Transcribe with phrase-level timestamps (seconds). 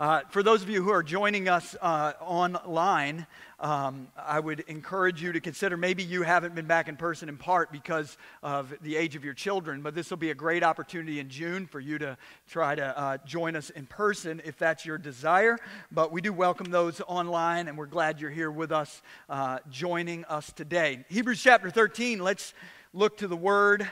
[0.00, 3.28] Uh, for those of you who are joining us uh, online,
[3.60, 7.36] um, I would encourage you to consider maybe you haven't been back in person in
[7.36, 11.20] part because of the age of your children, but this will be a great opportunity
[11.20, 12.16] in June for you to
[12.48, 15.58] try to uh, join us in person if that's your desire.
[15.92, 20.24] But we do welcome those online, and we're glad you're here with us, uh, joining
[20.24, 21.04] us today.
[21.08, 22.52] Hebrews chapter 13, let's
[22.92, 23.88] look to the word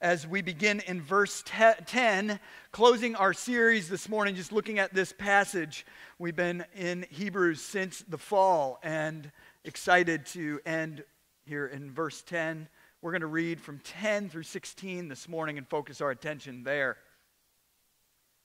[0.00, 2.38] as we begin in verse 10,
[2.72, 5.86] closing our series this morning, just looking at this passage.
[6.18, 9.30] We've been in Hebrews since the fall and
[9.64, 11.04] excited to end
[11.46, 12.68] here in verse 10.
[13.00, 16.96] We're going to read from 10 through 16 this morning and focus our attention there.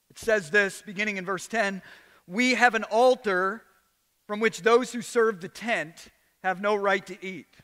[0.10, 1.82] It says this, beginning in verse 10
[2.28, 3.64] We have an altar
[4.28, 6.10] from which those who serve the tent
[6.44, 7.56] have no right to eat.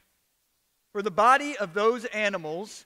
[0.92, 2.86] For the body of those animals,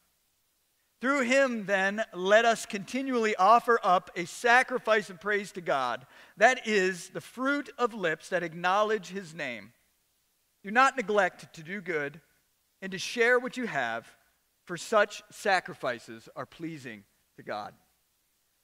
[1.01, 6.05] Through him, then, let us continually offer up a sacrifice of praise to God.
[6.37, 9.73] That is the fruit of lips that acknowledge his name.
[10.63, 12.21] Do not neglect to do good
[12.83, 14.07] and to share what you have,
[14.65, 17.03] for such sacrifices are pleasing
[17.35, 17.73] to God.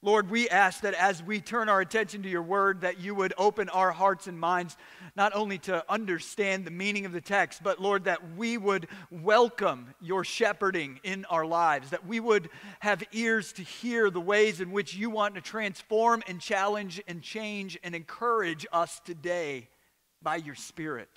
[0.07, 3.33] Lord, we ask that as we turn our attention to your word, that you would
[3.37, 4.77] open our hearts and minds
[5.17, 9.93] not only to understand the meaning of the text, but Lord, that we would welcome
[9.99, 12.47] your shepherding in our lives, that we would
[12.79, 17.21] have ears to hear the ways in which you want to transform and challenge and
[17.21, 19.67] change and encourage us today
[20.21, 21.09] by your Spirit.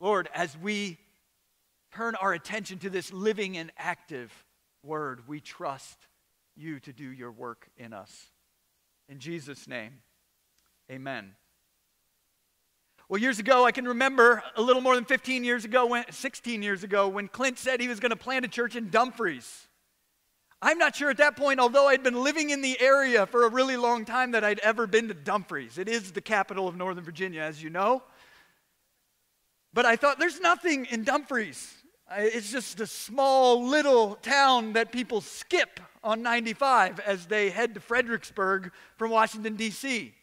[0.00, 0.96] Lord, as we
[1.94, 4.32] turn our attention to this living and active
[4.82, 5.98] word, we trust
[6.56, 8.30] you to do your work in us.
[9.08, 10.00] In Jesus' name,
[10.90, 11.34] amen.
[13.08, 16.62] Well, years ago, I can remember a little more than 15 years ago, when, 16
[16.62, 19.68] years ago, when Clint said he was going to plant a church in Dumfries.
[20.62, 23.50] I'm not sure at that point, although I'd been living in the area for a
[23.50, 25.76] really long time, that I'd ever been to Dumfries.
[25.76, 28.02] It is the capital of Northern Virginia, as you know.
[29.74, 31.74] But I thought, there's nothing in Dumfries.
[32.10, 37.80] It's just a small little town that people skip on 95 as they head to
[37.80, 40.14] Fredericksburg from Washington, D.C.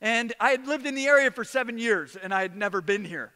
[0.00, 3.04] And I had lived in the area for seven years and I had never been
[3.04, 3.32] here.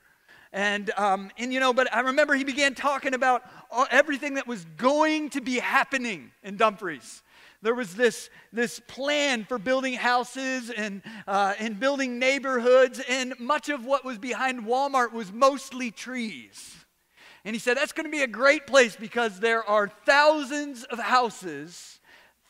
[0.52, 4.46] And, um, and you know, but I remember he began talking about all, everything that
[4.46, 7.22] was going to be happening in Dumfries.
[7.62, 13.68] There was this, this plan for building houses and, uh, and building neighborhoods, and much
[13.68, 16.81] of what was behind Walmart was mostly trees.
[17.44, 20.98] And he said, That's going to be a great place because there are thousands of
[20.98, 22.00] houses,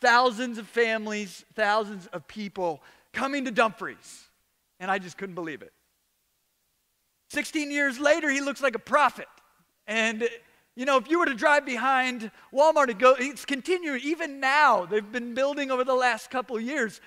[0.01, 2.81] thousands of families, thousands of people
[3.11, 4.29] coming to Dumfries.
[4.79, 5.73] And I just couldn't believe it.
[7.29, 9.27] 16 years later, he looks like a prophet.
[9.87, 10.27] And,
[10.75, 14.01] you know, if you were to drive behind Walmart and go, it's continuing.
[14.03, 17.01] Even now, they've been building over the last couple years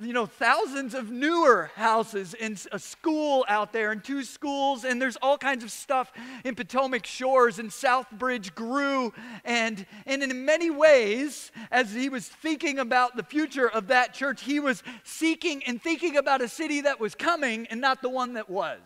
[0.00, 5.00] you know, thousands of newer houses and a school out there and two schools, and
[5.00, 6.12] there's all kinds of stuff
[6.44, 9.12] in Potomac Shores and Southbridge grew.
[9.44, 14.42] And, and in many ways, as he was thinking about the future of that church,
[14.42, 18.34] he was seeking and thinking about a city that was coming and not the one
[18.34, 18.78] that was.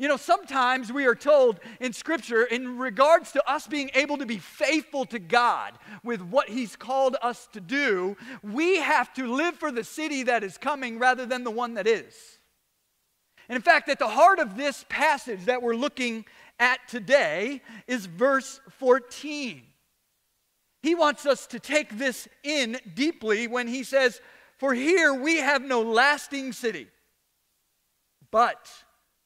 [0.00, 4.26] You know, sometimes we are told in Scripture, in regards to us being able to
[4.26, 5.72] be faithful to God
[6.04, 10.44] with what He's called us to do, we have to live for the city that
[10.44, 12.14] is coming rather than the one that is.
[13.48, 16.24] And in fact, at the heart of this passage that we're looking
[16.60, 19.62] at today is verse 14.
[20.82, 24.20] He wants us to take this in deeply when he says,
[24.58, 26.86] For here we have no lasting city,
[28.30, 28.70] but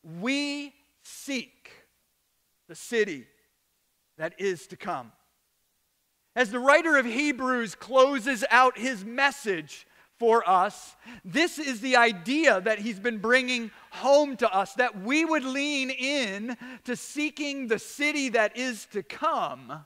[0.02, 1.70] we seek
[2.68, 3.26] the city
[4.18, 5.12] that is to come.
[6.34, 9.86] As the writer of Hebrews closes out his message
[10.18, 15.24] for us, this is the idea that he's been bringing home to us that we
[15.24, 19.84] would lean in to seeking the city that is to come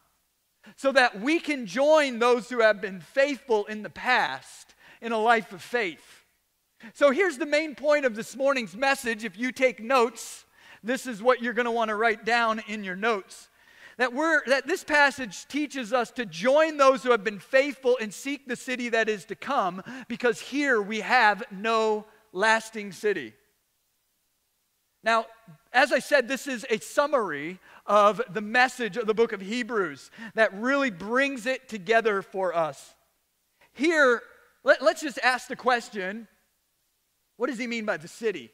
[0.76, 5.18] so that we can join those who have been faithful in the past in a
[5.18, 6.15] life of faith.
[6.94, 9.24] So here's the main point of this morning's message.
[9.24, 10.44] If you take notes,
[10.82, 13.48] this is what you're going to want to write down in your notes.
[13.98, 18.12] That, we're, that this passage teaches us to join those who have been faithful and
[18.12, 23.32] seek the city that is to come, because here we have no lasting city.
[25.02, 25.26] Now,
[25.72, 30.10] as I said, this is a summary of the message of the book of Hebrews
[30.34, 32.94] that really brings it together for us.
[33.72, 34.22] Here,
[34.64, 36.28] let, us just ask the question
[37.36, 38.50] what does he mean by the city?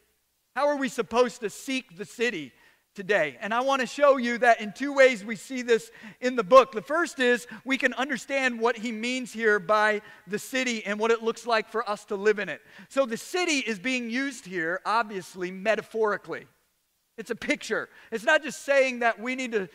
[0.54, 2.52] How are we supposed to seek the city?
[2.94, 3.38] today.
[3.40, 5.90] And I want to show you that in two ways we see this
[6.20, 6.72] in the book.
[6.72, 11.10] The first is we can understand what he means here by the city and what
[11.10, 12.60] it looks like for us to live in it.
[12.88, 16.46] So the city is being used here, obviously, metaphorically.
[17.16, 17.88] It's a picture.
[18.10, 19.68] It's not just saying that we need to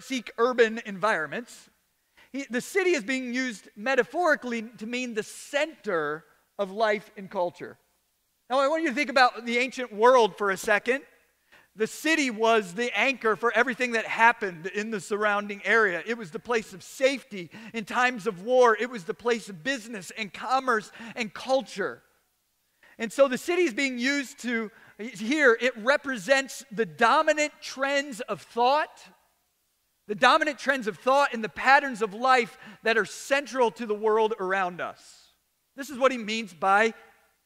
[0.00, 1.68] seek urban environments.
[2.50, 6.24] the city is being used metaphorically to mean the center
[6.58, 7.78] of life and culture.
[8.50, 11.02] Now, I want you to think about the ancient world for a second.
[11.76, 16.02] The city was the anchor for everything that happened in the surrounding area.
[16.06, 18.76] It was the place of safety in times of war.
[18.78, 22.02] It was the place of business and commerce and culture.
[22.98, 28.42] And so the city is being used to, here, it represents the dominant trends of
[28.42, 29.02] thought,
[30.06, 33.94] the dominant trends of thought and the patterns of life that are central to the
[33.94, 35.32] world around us.
[35.76, 36.94] This is what he means by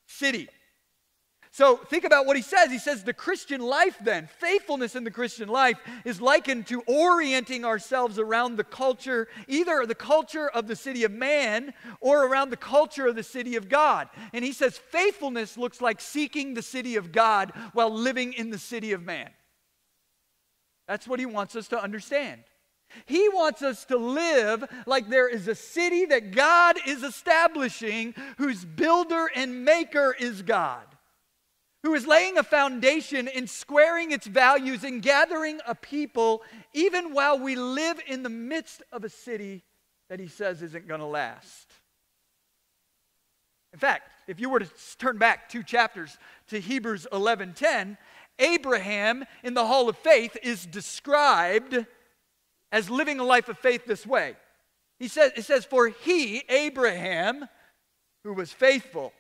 [0.07, 0.49] city.
[1.59, 2.71] So think about what he says.
[2.71, 7.65] He says the Christian life, then, faithfulness in the Christian life, is likened to orienting
[7.65, 12.57] ourselves around the culture, either the culture of the city of man or around the
[12.57, 14.09] culture of the city of God.
[14.33, 18.59] And he says faithfulness looks like seeking the city of God while living in the
[18.59, 19.31] city of man.
[20.87, 22.45] That's what he wants us to understand.
[23.05, 28.65] He wants us to live like there is a city that God is establishing, whose
[28.65, 30.85] builder and maker is God
[31.83, 36.43] who is laying a foundation in squaring its values and gathering a people,
[36.73, 39.63] even while we live in the midst of a city
[40.09, 41.69] that he says isn't going to last.
[43.73, 47.97] In fact, if you were to turn back two chapters to Hebrews 11:10,
[48.39, 51.85] Abraham in the hall of faith is described
[52.73, 54.37] as living a life of faith this way.
[54.99, 57.49] He says, it says, For he, Abraham,
[58.25, 59.13] who was faithful,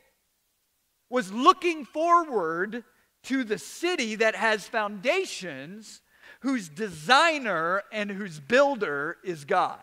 [1.11, 2.85] was looking forward
[3.25, 6.01] to the city that has foundations,
[6.41, 9.81] whose designer and whose builder is God.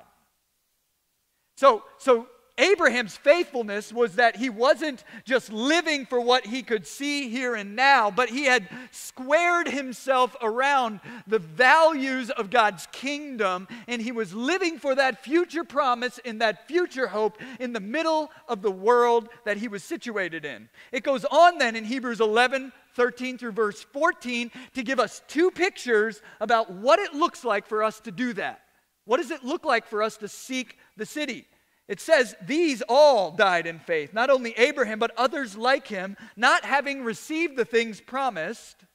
[1.58, 7.28] So, so Abraham's faithfulness was that he wasn't just living for what he could see
[7.28, 14.02] here and now, but he had squared himself around the values of God's kingdom, and
[14.02, 18.62] he was living for that future promise and that future hope in the middle of
[18.62, 20.70] the world that he was situated in.
[20.94, 25.52] It goes on then in Hebrews 11 13 through verse 14 to give us two
[25.52, 28.62] pictures about what it looks like for us to do that.
[29.04, 31.46] What does it look like for us to seek the city?
[31.88, 36.66] It says, These all died in faith, not only Abraham, but others like him, not
[36.66, 38.86] having received the things promised,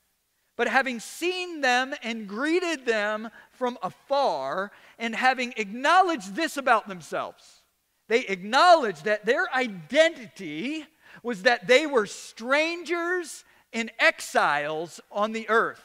[0.57, 7.63] but having seen them and greeted them from afar, and having acknowledged this about themselves.
[8.09, 10.85] They acknowledged that their identity
[11.23, 15.85] was that they were strangers and exiles on the earth.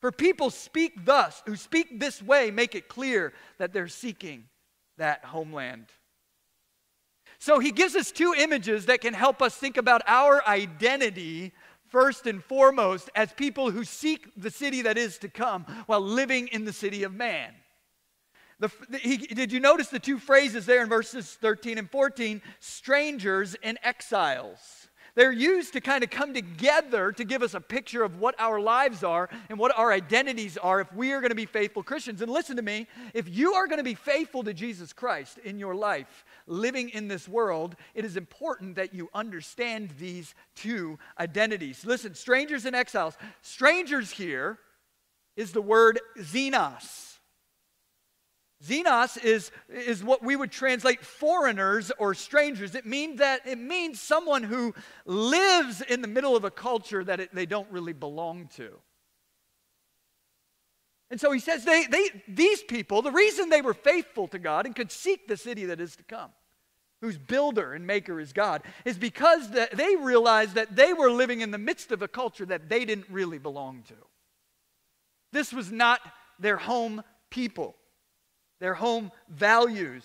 [0.00, 4.44] For people speak thus, who speak this way, make it clear that they're seeking
[5.00, 5.86] that homeland.
[7.38, 11.52] So he gives us two images that can help us think about our identity
[11.88, 16.48] first and foremost as people who seek the city that is to come while living
[16.48, 17.52] in the city of man.
[18.60, 18.70] The,
[19.00, 22.42] he, did you notice the two phrases there in verses 13 and 14?
[22.60, 24.79] Strangers and exiles.
[25.14, 28.60] They're used to kind of come together to give us a picture of what our
[28.60, 32.22] lives are and what our identities are if we are going to be faithful Christians.
[32.22, 35.58] And listen to me if you are going to be faithful to Jesus Christ in
[35.58, 41.84] your life, living in this world, it is important that you understand these two identities.
[41.84, 43.16] Listen, strangers and exiles.
[43.42, 44.58] Strangers here
[45.36, 47.09] is the word xenos.
[48.64, 52.74] Xenos is, is what we would translate foreigners or strangers.
[52.74, 54.74] It means that it means someone who
[55.06, 58.78] lives in the middle of a culture that it, they don't really belong to.
[61.10, 64.66] And so he says they, they, these people, the reason they were faithful to God
[64.66, 66.30] and could seek the city that is to come,
[67.00, 71.40] whose builder and maker is God, is because that they realized that they were living
[71.40, 73.94] in the midst of a culture that they didn't really belong to.
[75.32, 76.00] This was not
[76.38, 77.74] their home people
[78.60, 80.04] their home values,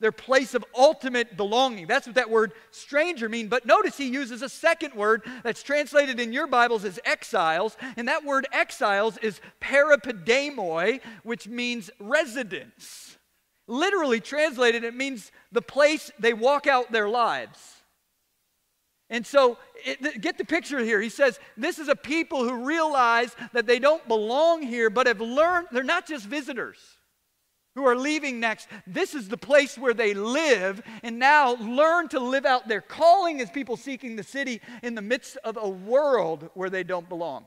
[0.00, 1.86] their place of ultimate belonging.
[1.86, 3.50] That's what that word stranger means.
[3.50, 8.08] But notice he uses a second word that's translated in your Bibles as exiles, and
[8.08, 13.18] that word exiles is parepidemoi, which means residence.
[13.66, 17.58] Literally translated, it means the place they walk out their lives.
[19.10, 21.00] And so, it, get the picture here.
[21.00, 25.20] He says, This is a people who realize that they don't belong here, but have
[25.20, 26.78] learned, they're not just visitors
[27.74, 28.68] who are leaving next.
[28.86, 33.40] This is the place where they live, and now learn to live out their calling
[33.40, 37.44] as people seeking the city in the midst of a world where they don't belong.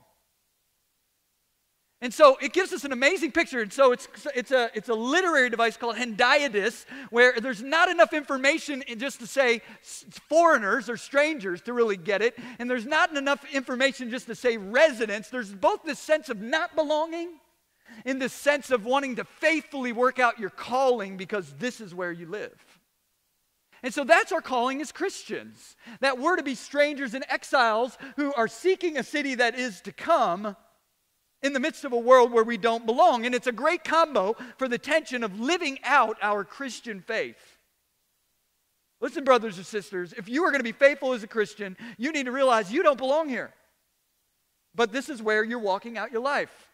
[2.00, 3.60] And so it gives us an amazing picture.
[3.60, 4.06] And so it's,
[4.36, 9.26] it's, a, it's a literary device called hendiadys, where there's not enough information just to
[9.26, 9.62] say
[10.28, 12.38] foreigners or strangers to really get it.
[12.60, 15.28] And there's not enough information just to say residents.
[15.28, 17.40] There's both this sense of not belonging
[18.04, 22.12] in the sense of wanting to faithfully work out your calling because this is where
[22.12, 22.58] you live.
[23.82, 28.34] And so that's our calling as Christians that we're to be strangers and exiles who
[28.34, 30.56] are seeking a city that is to come
[31.42, 33.24] in the midst of a world where we don't belong.
[33.24, 37.58] And it's a great combo for the tension of living out our Christian faith.
[39.00, 42.10] Listen, brothers and sisters, if you are going to be faithful as a Christian, you
[42.10, 43.54] need to realize you don't belong here.
[44.74, 46.67] But this is where you're walking out your life.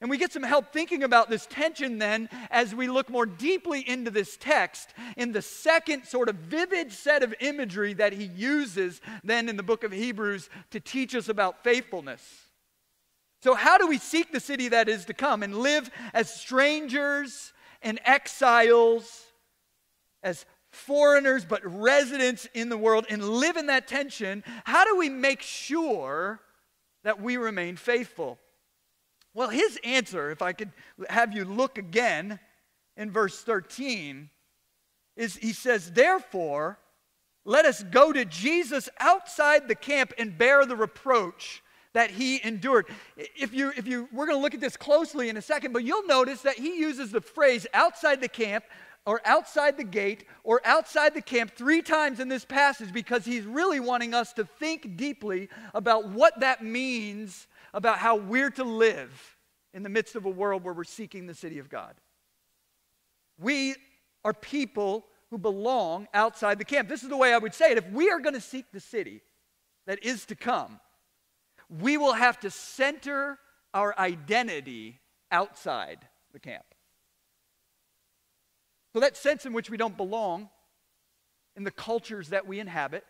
[0.00, 3.88] And we get some help thinking about this tension then as we look more deeply
[3.88, 9.00] into this text in the second sort of vivid set of imagery that he uses
[9.22, 12.22] then in the book of Hebrews to teach us about faithfulness.
[13.42, 17.52] So, how do we seek the city that is to come and live as strangers
[17.82, 19.22] and exiles,
[20.22, 24.42] as foreigners but residents in the world, and live in that tension?
[24.64, 26.40] How do we make sure
[27.02, 28.38] that we remain faithful?
[29.34, 30.70] Well, his answer, if I could
[31.08, 32.38] have you look again
[32.96, 34.30] in verse 13,
[35.16, 36.78] is he says, Therefore,
[37.44, 41.62] let us go to Jesus outside the camp and bear the reproach
[41.92, 42.86] that he endured.
[43.16, 45.84] If you, if you, we're going to look at this closely in a second, but
[45.84, 48.64] you'll notice that he uses the phrase outside the camp
[49.06, 53.44] or outside the gate or outside the camp three times in this passage because he's
[53.44, 59.36] really wanting us to think deeply about what that means about how we're to live
[59.74, 61.94] in the midst of a world where we're seeking the city of God.
[63.38, 63.74] We
[64.24, 66.88] are people who belong outside the camp.
[66.88, 67.78] This is the way I would say it.
[67.78, 69.20] If we are going to seek the city
[69.86, 70.78] that is to come,
[71.68, 73.38] we will have to center
[73.74, 75.00] our identity
[75.32, 75.98] outside
[76.32, 76.64] the camp.
[78.92, 80.48] So, that sense in which we don't belong
[81.56, 83.04] in the cultures that we inhabit,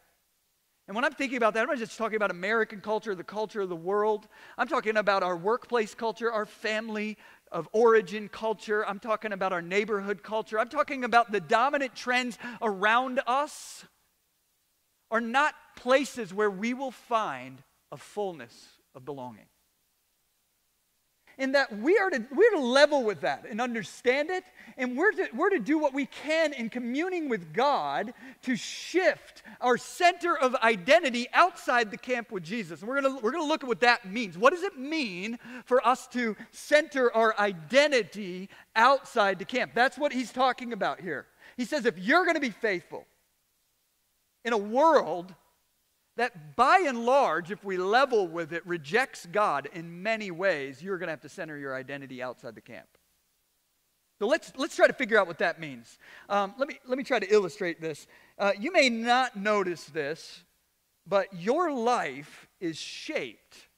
[0.87, 3.62] and when I'm thinking about that, I'm not just talking about American culture, the culture
[3.62, 4.29] of the world.
[4.59, 7.17] I'm talking about our workplace culture, our family
[7.50, 8.87] of origin culture.
[8.87, 10.59] I'm talking about our neighborhood culture.
[10.59, 13.87] I'm talking about the dominant trends around us
[15.11, 18.55] are not places where we will find a fullness
[18.95, 19.47] of belonging
[21.38, 24.45] in that we are to, we're to level with that and understand it,
[24.76, 29.43] and we're to, we're to do what we can in communing with God to shift
[29.61, 32.81] our center of identity outside the camp with Jesus.
[32.81, 34.37] And we're going we're gonna look at what that means.
[34.37, 39.73] What does it mean for us to center our identity outside the camp?
[39.75, 41.26] That's what he's talking about here.
[41.57, 43.07] He says, if you're going to be faithful
[44.45, 45.35] in a world
[46.16, 50.99] that by and large, if we level with it, rejects God in many ways, you're
[50.99, 52.87] going to have to center your identity outside the camp.
[54.21, 55.99] So let's, let's try to figure out what that means.
[56.28, 58.06] Um, let, me, let me try to illustrate this.
[58.38, 60.44] Uh, you may not notice this,
[61.06, 63.68] but your life is shaped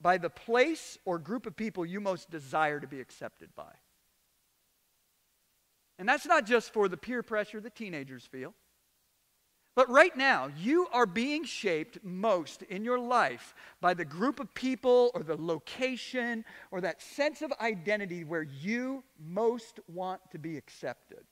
[0.00, 3.72] by the place or group of people you most desire to be accepted by.
[5.98, 8.54] And that's not just for the peer pressure that teenagers feel.
[9.74, 14.54] But right now, you are being shaped most in your life by the group of
[14.54, 20.56] people or the location or that sense of identity where you most want to be
[20.56, 21.24] accepted.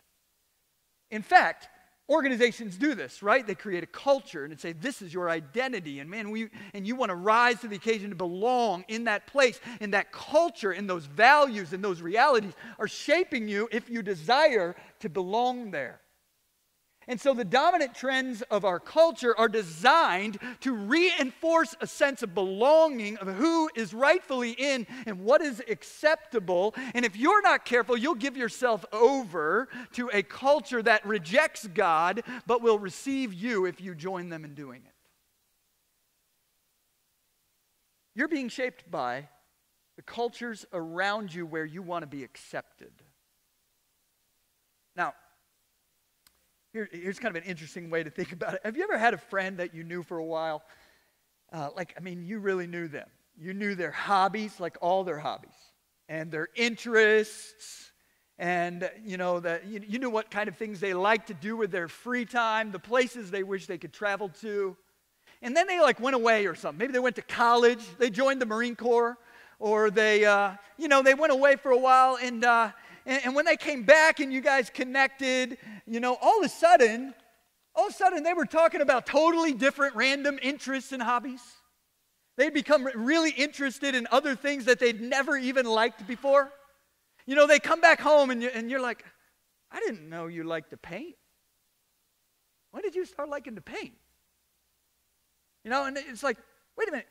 [1.12, 1.68] In fact,
[2.08, 3.46] organizations do this, right?
[3.46, 6.00] They create a culture and say, This is your identity.
[6.00, 9.28] And man, we, and you want to rise to the occasion to belong in that
[9.28, 9.61] place.
[9.80, 14.75] in that culture in those values in those realities are shaping you if you desire
[14.99, 16.01] to belong there.
[17.09, 22.35] And so the dominant trends of our culture are designed to reinforce a sense of
[22.35, 26.75] belonging of who is rightfully in and what is acceptable.
[26.94, 32.23] And if you're not careful, you'll give yourself over to a culture that rejects God
[32.47, 34.92] but will receive you if you join them in doing it.
[38.14, 39.28] You're being shaped by
[39.97, 42.92] the cultures around you where you want to be accepted.
[44.94, 45.14] Now,
[46.73, 48.61] here, here's kind of an interesting way to think about it.
[48.64, 50.62] Have you ever had a friend that you knew for a while?
[51.52, 53.09] Uh, like, I mean, you really knew them.
[53.38, 55.50] You knew their hobbies, like all their hobbies,
[56.09, 57.93] and their interests,
[58.38, 61.57] and you know that you, you knew what kind of things they liked to do
[61.57, 64.76] with their free time, the places they wish they could travel to.
[65.43, 66.79] And then they like went away or something.
[66.79, 69.19] Maybe they went to college, they joined the Marine Corps,
[69.59, 72.19] or they, uh, you know, they went away for a while.
[72.21, 72.73] And, uh,
[73.06, 76.49] and, and when they came back and you guys connected, you know, all of a
[76.49, 77.14] sudden,
[77.75, 81.42] all of a sudden they were talking about totally different random interests and hobbies.
[82.37, 86.50] They'd become really interested in other things that they'd never even liked before.
[87.26, 89.04] You know, they come back home and, you, and you're like,
[89.71, 91.16] I didn't know you liked to paint.
[92.71, 93.92] When did you start liking to paint?
[95.64, 96.38] You know, and it's like,
[96.76, 97.09] wait a minute.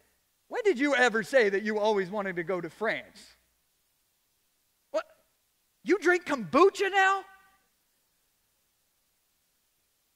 [0.47, 3.19] When did you ever say that you always wanted to go to France?
[5.83, 7.23] You drink kombucha now?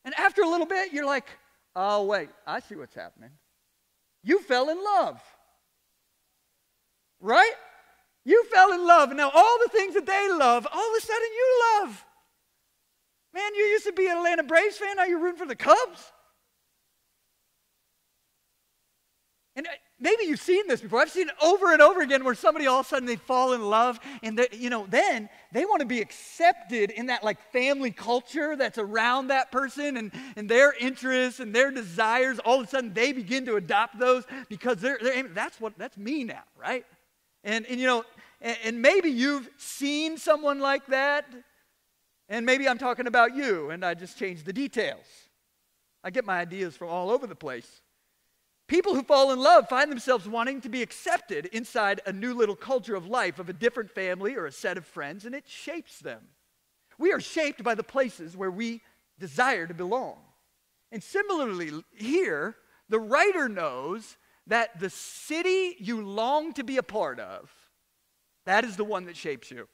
[0.04, 1.28] And after a little bit, you're like,
[1.76, 3.32] oh, wait, I see what's happening.
[4.24, 5.20] You fell in love.
[7.20, 7.54] Right?
[8.24, 9.10] You fell in love.
[9.10, 12.06] And now all the things that they love, all of a sudden you love.
[13.34, 16.12] Man, you used to be an Atlanta Braves fan, now you're rooting for the Cubs?
[19.56, 21.02] And uh, maybe you've seen this before.
[21.02, 23.54] I've seen it over and over again where somebody all of a sudden they fall
[23.54, 27.40] in love and they, you know, then they want to be accepted in that like
[27.52, 32.40] family culture that's around that person and, and their interests and their desires.
[32.40, 35.98] All of a sudden they begin to adopt those because they're, they're that's what that's
[35.98, 36.86] me now, right?
[37.44, 38.04] And, and you know,
[38.42, 41.26] and, and maybe you've seen someone like that,
[42.28, 45.06] and maybe I'm talking about you, and I just changed the details.
[46.04, 47.82] I get my ideas from all over the place.
[48.68, 52.56] People who fall in love find themselves wanting to be accepted inside a new little
[52.56, 56.00] culture of life, of a different family or a set of friends, and it shapes
[56.00, 56.22] them.
[56.98, 58.82] We are shaped by the places where we
[59.20, 60.18] desire to belong.
[60.92, 62.56] And similarly, here,
[62.90, 64.18] the writer knows
[64.48, 67.52] that the city you long to be a part of,
[68.46, 69.68] that is the one that shapes you.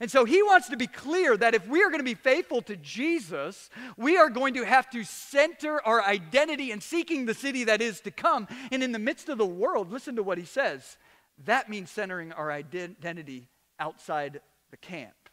[0.00, 2.62] And so he wants to be clear that if we are going to be faithful
[2.62, 7.64] to Jesus, we are going to have to center our identity in seeking the city
[7.64, 8.48] that is to come.
[8.70, 10.96] And in the midst of the world, listen to what he says.
[11.44, 15.28] That means centering our identity outside the camp,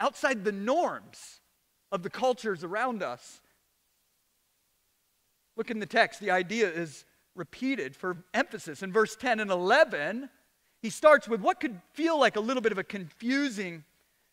[0.00, 1.40] outside the norms
[1.92, 3.40] of the cultures around us.
[5.56, 8.82] Look in the text, the idea is repeated for emphasis.
[8.82, 10.28] In verse 10 and 11,
[10.80, 13.84] he starts with what could feel like a little bit of a confusing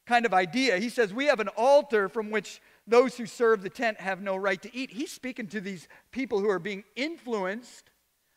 [0.05, 0.77] kind of idea.
[0.77, 4.35] He says, We have an altar from which those who serve the tent have no
[4.35, 4.91] right to eat.
[4.91, 7.89] He's speaking to these people who are being influenced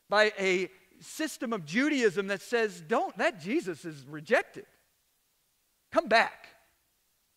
[0.09, 4.67] by a system of Judaism that says, Don't, that Jesus is rejected.
[5.93, 6.49] Come back.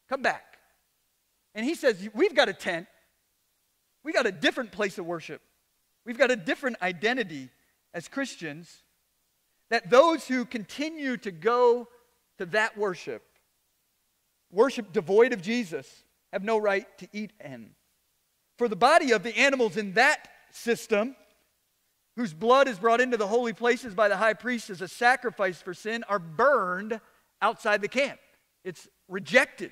[0.09, 0.57] Come back.
[1.53, 2.87] And he says, We've got a tent,
[4.03, 5.41] we got a different place of worship,
[6.05, 7.49] we've got a different identity
[7.93, 8.83] as Christians
[9.71, 11.87] that those who continue to go
[12.37, 13.23] to that worship,
[14.51, 17.71] worship devoid of Jesus, have no right to eat in.
[18.57, 21.15] For the body of the animals in that system,
[22.17, 25.61] whose blood is brought into the holy places by the high priest as a sacrifice
[25.61, 26.99] for sin, are burned
[27.41, 28.19] outside the camp.
[28.65, 29.71] It's rejected.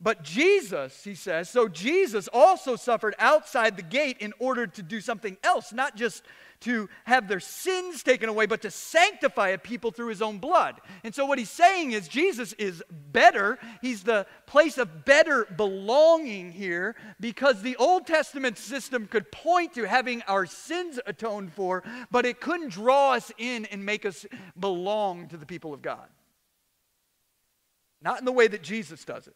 [0.00, 5.00] But Jesus, he says, so Jesus also suffered outside the gate in order to do
[5.00, 6.24] something else, not just
[6.64, 10.80] to have their sins taken away, but to sanctify a people through his own blood.
[11.02, 13.58] And so, what he's saying is, Jesus is better.
[13.80, 19.84] He's the place of better belonging here because the Old Testament system could point to
[19.84, 24.26] having our sins atoned for, but it couldn't draw us in and make us
[24.58, 26.08] belong to the people of God.
[28.00, 29.34] Not in the way that Jesus does it.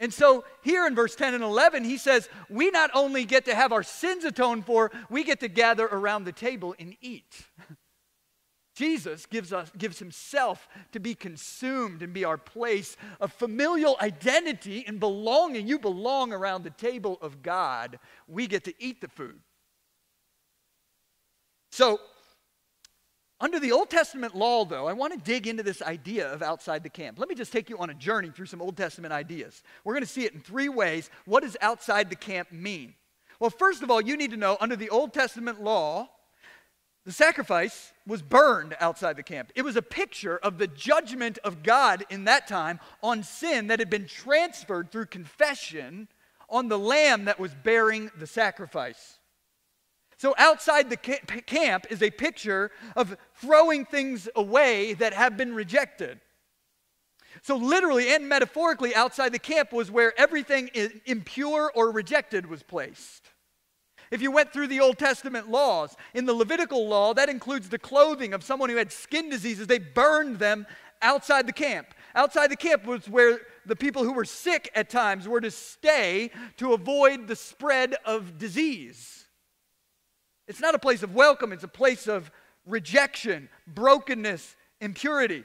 [0.00, 3.54] And so here in verse 10 and 11, he says, We not only get to
[3.54, 7.46] have our sins atoned for, we get to gather around the table and eat.
[8.74, 14.84] Jesus gives us gives himself to be consumed and be our place of familial identity
[14.84, 15.68] and belonging.
[15.68, 18.00] You belong around the table of God.
[18.26, 19.38] We get to eat the food.
[21.70, 22.00] So
[23.44, 26.82] under the Old Testament law, though, I want to dig into this idea of outside
[26.82, 27.18] the camp.
[27.18, 29.62] Let me just take you on a journey through some Old Testament ideas.
[29.84, 31.10] We're going to see it in three ways.
[31.26, 32.94] What does outside the camp mean?
[33.38, 36.08] Well, first of all, you need to know under the Old Testament law,
[37.04, 39.52] the sacrifice was burned outside the camp.
[39.54, 43.78] It was a picture of the judgment of God in that time on sin that
[43.78, 46.08] had been transferred through confession
[46.48, 49.18] on the lamb that was bearing the sacrifice.
[50.16, 56.20] So, outside the camp is a picture of throwing things away that have been rejected.
[57.42, 60.70] So, literally and metaphorically, outside the camp was where everything
[61.04, 63.30] impure or rejected was placed.
[64.10, 67.78] If you went through the Old Testament laws, in the Levitical law, that includes the
[67.78, 69.66] clothing of someone who had skin diseases.
[69.66, 70.66] They burned them
[71.02, 71.88] outside the camp.
[72.14, 76.30] Outside the camp was where the people who were sick at times were to stay
[76.58, 79.23] to avoid the spread of disease.
[80.46, 82.30] It's not a place of welcome, it's a place of
[82.66, 85.44] rejection, brokenness, impurity.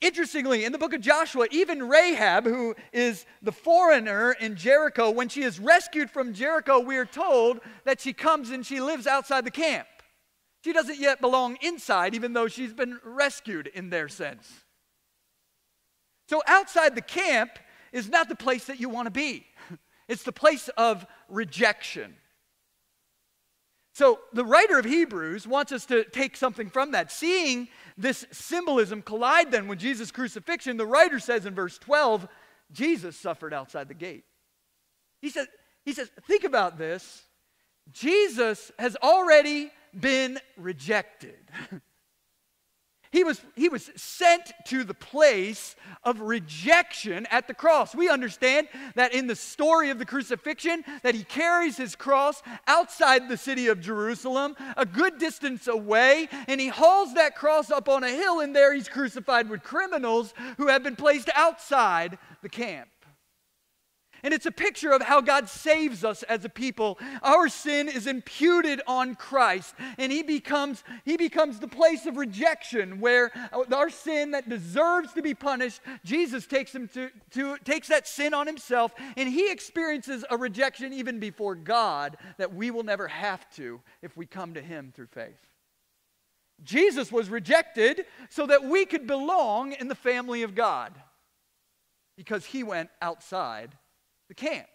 [0.00, 5.28] Interestingly, in the book of Joshua, even Rahab, who is the foreigner in Jericho, when
[5.28, 9.44] she is rescued from Jericho, we are told that she comes and she lives outside
[9.44, 9.86] the camp.
[10.64, 14.50] She doesn't yet belong inside, even though she's been rescued in their sense.
[16.28, 17.52] So, outside the camp
[17.92, 19.46] is not the place that you want to be,
[20.08, 22.16] it's the place of rejection.
[23.94, 27.12] So, the writer of Hebrews wants us to take something from that.
[27.12, 32.26] Seeing this symbolism collide then with Jesus' crucifixion, the writer says in verse 12,
[32.72, 34.24] Jesus suffered outside the gate.
[35.20, 35.46] He says,
[35.84, 37.24] he says, think about this.
[37.90, 41.38] Jesus has already been rejected.
[43.12, 47.94] He was, he was sent to the place of rejection at the cross.
[47.94, 53.28] We understand that in the story of the crucifixion that he carries his cross outside
[53.28, 58.02] the city of Jerusalem, a good distance away, and he hauls that cross up on
[58.02, 62.88] a hill and there he's crucified with criminals who have been placed outside the camp.
[64.24, 66.98] And it's a picture of how God saves us as a people.
[67.22, 73.00] Our sin is imputed on Christ, and He becomes, he becomes the place of rejection
[73.00, 73.32] where
[73.72, 78.32] our sin that deserves to be punished, Jesus takes, him to, to, takes that sin
[78.32, 83.50] on Himself, and He experiences a rejection even before God that we will never have
[83.56, 85.48] to if we come to Him through faith.
[86.62, 90.92] Jesus was rejected so that we could belong in the family of God
[92.16, 93.76] because He went outside
[94.32, 94.66] the camp.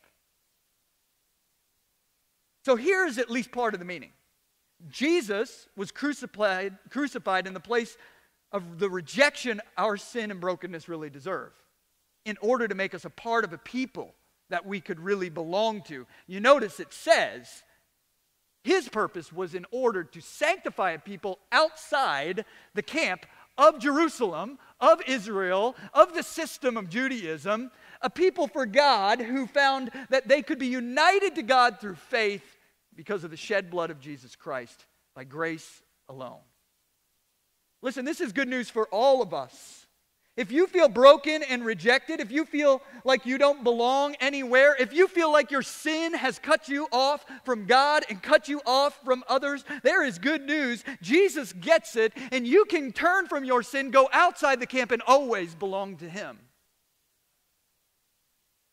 [2.63, 4.11] So here's at least part of the meaning
[4.87, 7.97] Jesus was crucified, crucified in the place
[8.51, 11.51] of the rejection our sin and brokenness really deserve
[12.23, 14.13] in order to make us a part of a people
[14.51, 16.05] that we could really belong to.
[16.27, 17.63] You notice it says
[18.63, 23.25] his purpose was in order to sanctify a people outside the camp
[23.57, 29.91] of Jerusalem, of Israel, of the system of Judaism, a people for God who found
[30.09, 32.57] that they could be united to God through faith
[32.95, 36.39] because of the shed blood of Jesus Christ by grace alone.
[37.81, 39.76] Listen, this is good news for all of us.
[40.37, 44.93] If you feel broken and rejected, if you feel like you don't belong anywhere, if
[44.93, 48.99] you feel like your sin has cut you off from God and cut you off
[49.03, 50.83] from others, there is good news.
[51.01, 55.01] Jesus gets it, and you can turn from your sin, go outside the camp, and
[55.07, 56.37] always belong to Him.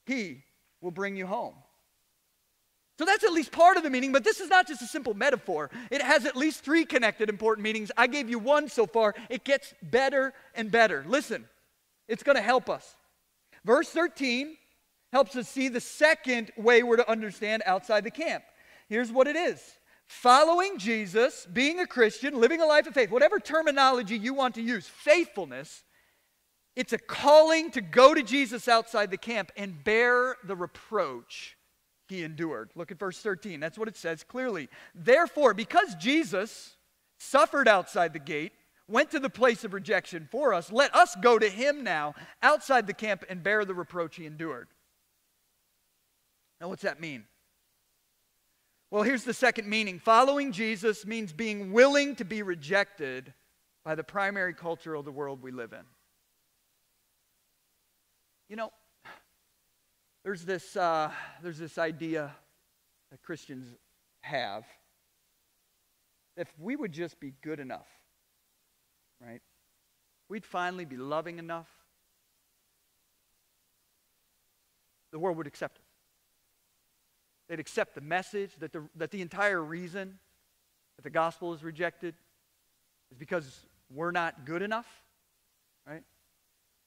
[0.04, 0.44] He
[0.82, 1.54] will bring you home.
[2.98, 5.14] So that's at least part of the meaning, but this is not just a simple
[5.14, 5.70] metaphor.
[5.90, 7.90] It has at least three connected important meanings.
[7.96, 9.14] I gave you one so far.
[9.30, 11.04] It gets better and better.
[11.08, 11.48] Listen,
[12.08, 12.96] it's going to help us.
[13.64, 14.56] Verse 13
[15.12, 18.44] helps us see the second way we're to understand outside the camp.
[18.88, 19.60] Here's what it is
[20.06, 24.62] following Jesus, being a Christian, living a life of faith, whatever terminology you want to
[24.62, 25.82] use, faithfulness
[26.76, 31.56] it's a calling to go to Jesus outside the camp and bear the reproach
[32.08, 32.70] he endured.
[32.74, 33.60] Look at verse 13.
[33.60, 34.68] That's what it says clearly.
[34.94, 36.76] Therefore, because Jesus
[37.18, 38.52] suffered outside the gate,
[38.88, 42.86] went to the place of rejection for us, let us go to him now outside
[42.86, 44.68] the camp and bear the reproach he endured.
[46.60, 47.24] Now, what's that mean?
[48.90, 49.98] Well, here's the second meaning.
[49.98, 53.32] Following Jesus means being willing to be rejected
[53.84, 55.84] by the primary culture of the world we live in.
[58.48, 58.70] You know,
[60.24, 61.10] there's this, uh,
[61.42, 62.34] there's this idea
[63.10, 63.66] that Christians
[64.22, 64.64] have.
[66.36, 67.88] If we would just be good enough,
[69.24, 69.40] right?
[70.28, 71.68] We'd finally be loving enough.
[75.12, 75.84] The world would accept us.
[77.48, 80.18] They'd accept the message that the, that the entire reason
[80.96, 82.14] that the gospel is rejected
[83.10, 84.86] is because we're not good enough,
[85.86, 86.02] right?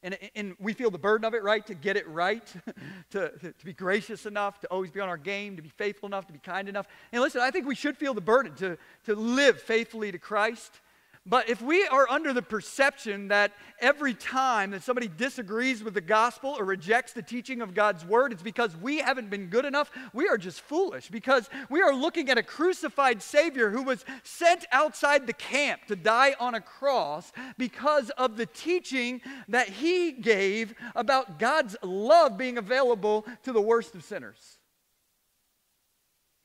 [0.04, 1.66] And, and we feel the burden of it, right?
[1.68, 2.46] To get it right,
[3.12, 6.28] to, to, be gracious enough, to always be on our game, to be faithful enough,
[6.28, 6.88] to be kind enough.
[7.12, 10.82] And listen, I think we should feel the burden to, to live faithfully to Christ.
[11.30, 16.02] But if we are under the perception that every time that somebody disagrees with the
[16.02, 19.92] gospel or rejects the teaching of God's word, it's because we haven't been good enough,
[20.14, 24.66] we are just foolish because we are looking at a crucified Savior who was sent
[24.72, 30.74] outside the camp to die on a cross because of the teaching that he gave
[30.96, 34.60] about God's love being available to the worst of sinners.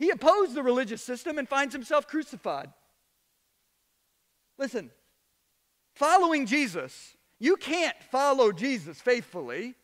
[0.00, 2.70] He opposed the religious system and finds himself crucified.
[4.62, 4.92] Listen,
[5.96, 9.74] following Jesus You can't follow Jesus faithfully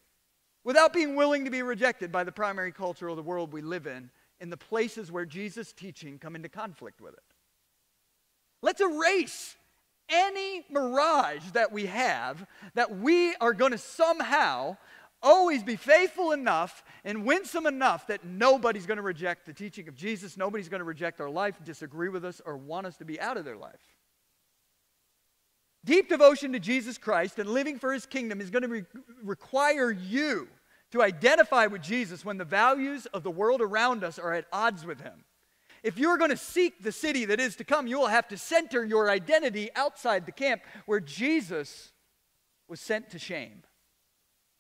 [0.63, 3.89] without being willing to be rejected by the primary culture of the world we live
[3.89, 7.25] in, in the places where Jesus' teaching come into conflict with it.
[8.63, 9.57] Let's erase
[10.09, 14.77] any mirage that we have that we are going to somehow
[15.21, 19.97] always be faithful enough and winsome enough that nobody's going to reject the teaching of
[19.97, 23.21] Jesus, nobody's going to reject our life, disagree with us, or want us to be
[23.21, 23.98] out of their life.
[25.85, 28.85] Deep devotion to Jesus Christ and living for his kingdom is going to re-
[29.23, 30.49] require you
[30.91, 34.85] to identify with Jesus when the values of the world around us are at odds
[34.85, 35.25] with him.
[35.83, 38.37] If you're going to seek the city that is to come, you will have to
[38.37, 41.93] center your identity outside the camp where Jesus
[42.69, 43.63] was sent to shame.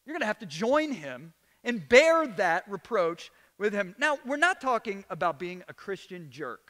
[0.07, 3.95] You're going to have to join him and bear that reproach with him.
[3.99, 6.68] Now, we're not talking about being a Christian jerk.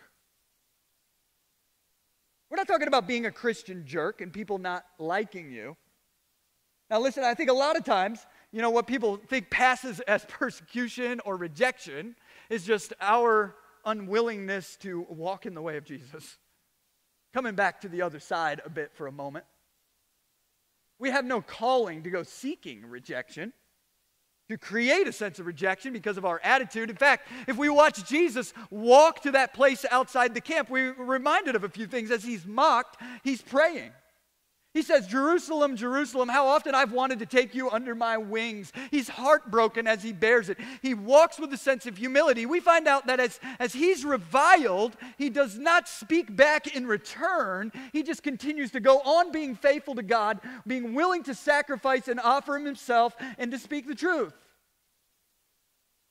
[2.51, 5.77] We're not talking about being a Christian jerk and people not liking you.
[6.91, 10.25] Now, listen, I think a lot of times, you know, what people think passes as
[10.27, 12.17] persecution or rejection
[12.49, 16.39] is just our unwillingness to walk in the way of Jesus.
[17.35, 19.45] Coming back to the other side a bit for a moment.
[20.99, 23.53] We have no calling to go seeking rejection,
[24.49, 26.91] to create a sense of rejection because of our attitude.
[26.91, 31.55] In fact, if we watch Jesus walk to that place outside the camp, we're reminded
[31.55, 32.11] of a few things.
[32.11, 33.93] As he's mocked, he's praying.
[34.79, 38.73] He says, Jerusalem, Jerusalem, how often I've wanted to take you under my wings.
[38.93, 40.57] He's heartbroken as he bears it.
[40.83, 42.47] He walks with a sense of humility.
[42.47, 47.73] We find out that as, as he's reviled, he does not speak back in return.
[47.93, 52.21] He just continues to go on being faithful to God, being willing to sacrifice and
[52.21, 54.33] offer himself and to speak the truth.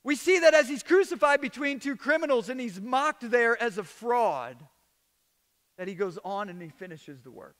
[0.04, 3.82] We see that as he's crucified between two criminals and he's mocked there as a
[3.82, 4.58] fraud,
[5.78, 7.56] that he goes on and he finishes the work.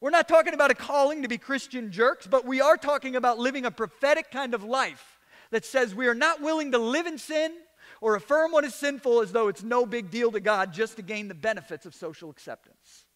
[0.00, 3.38] We're not talking about a calling to be Christian jerks, but we are talking about
[3.38, 5.18] living a prophetic kind of life
[5.50, 7.52] that says we are not willing to live in sin
[8.00, 11.02] or affirm what is sinful as though it's no big deal to God just to
[11.02, 13.06] gain the benefits of social acceptance.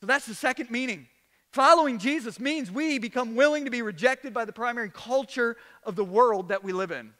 [0.00, 1.06] So that's the second meaning.
[1.52, 6.04] Following Jesus means we become willing to be rejected by the primary culture of the
[6.04, 7.12] world that we live in.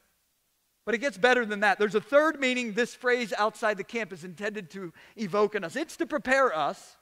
[0.85, 1.79] But it gets better than that.
[1.79, 5.77] There's a third meaning this phrase outside the camp is intended to evoke in us
[5.77, 6.97] it's to prepare us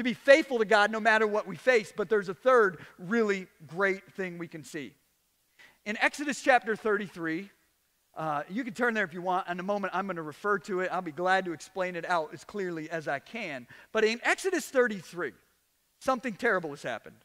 [0.00, 1.92] to be faithful to God no matter what we face.
[1.96, 4.94] But there's a third really great thing we can see.
[5.86, 7.50] In Exodus chapter 33,
[8.16, 9.48] uh, you can turn there if you want.
[9.48, 10.90] In a moment, I'm going to refer to it.
[10.92, 13.66] I'll be glad to explain it out as clearly as I can.
[13.92, 15.32] But in Exodus 33,
[16.00, 17.16] something terrible has happened.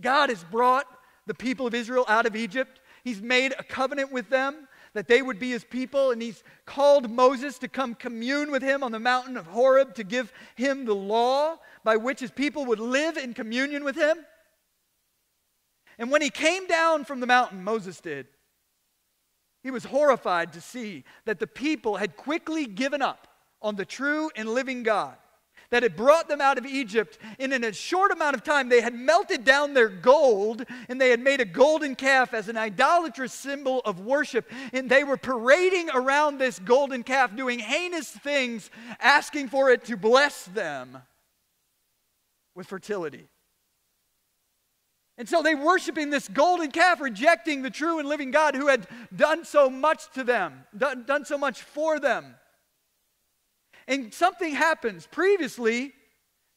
[0.00, 0.86] God has brought
[1.26, 2.80] the people of Israel out of Egypt.
[3.02, 7.10] He's made a covenant with them that they would be his people, and he's called
[7.10, 10.94] Moses to come commune with him on the mountain of Horeb to give him the
[10.94, 14.18] law by which his people would live in communion with him.
[15.98, 18.26] And when he came down from the mountain, Moses did,
[19.62, 23.28] he was horrified to see that the people had quickly given up
[23.60, 25.16] on the true and living God
[25.70, 27.18] that had brought them out of Egypt.
[27.38, 31.10] And in a short amount of time, they had melted down their gold and they
[31.10, 34.50] had made a golden calf as an idolatrous symbol of worship.
[34.72, 39.96] And they were parading around this golden calf, doing heinous things, asking for it to
[39.96, 40.98] bless them
[42.54, 43.28] with fertility.
[45.18, 48.68] And so they were worshiping this golden calf, rejecting the true and living God who
[48.68, 52.36] had done so much to them, done, done so much for them.
[53.88, 55.08] And something happens.
[55.10, 55.92] Previously,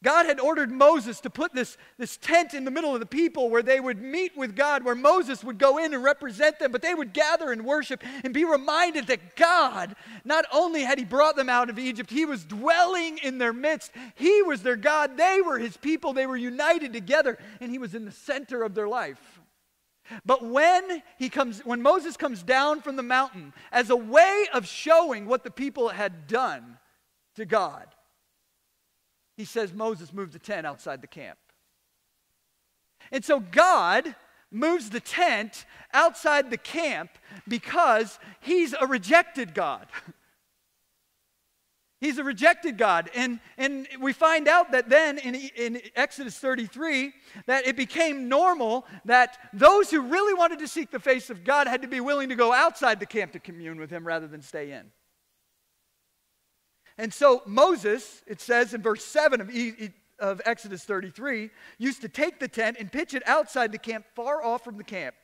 [0.04, 3.50] God had ordered Moses to put this, this tent in the middle of the people
[3.50, 6.82] where they would meet with God, where Moses would go in and represent them, but
[6.82, 11.36] they would gather and worship and be reminded that God, not only had He brought
[11.36, 13.92] them out of Egypt, He was dwelling in their midst.
[14.16, 15.18] He was their God.
[15.18, 16.14] They were His people.
[16.14, 19.40] They were united together, and He was in the center of their life.
[20.26, 24.68] But when he comes when Moses comes down from the mountain as a way of
[24.68, 26.78] showing what the people had done,
[27.36, 27.88] to God.
[29.38, 31.38] He says Moses moved the tent outside the camp.
[33.12, 34.16] And so God
[34.52, 37.12] moves the tent outside the camp
[37.48, 39.88] because he's a rejected God.
[42.02, 43.10] he's a rejected God.
[43.16, 47.14] And, and we find out that then in, in Exodus 33
[47.46, 51.68] that it became normal that those who really wanted to seek the face of God
[51.68, 54.42] had to be willing to go outside the camp to commune with him rather than
[54.42, 54.92] stay in.
[56.98, 59.52] And so Moses, it says in verse 7 of,
[60.20, 64.44] of Exodus 33, used to take the tent and pitch it outside the camp, far
[64.44, 65.16] off from the camp.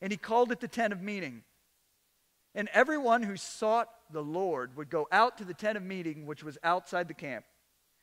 [0.00, 1.42] And he called it the tent of meeting.
[2.54, 6.42] And everyone who sought the Lord would go out to the tent of meeting, which
[6.42, 7.44] was outside the camp.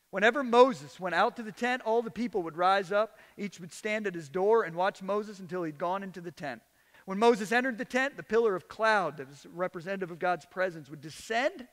[0.10, 3.18] Whenever Moses went out to the tent, all the people would rise up.
[3.38, 6.62] Each would stand at his door and watch Moses until he'd gone into the tent.
[7.06, 10.90] When Moses entered the tent, the pillar of cloud that was representative of God's presence
[10.90, 11.68] would descend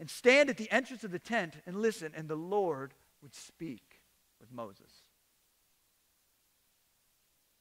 [0.00, 4.00] and stand at the entrance of the tent and listen, and the Lord would speak
[4.40, 4.90] with Moses.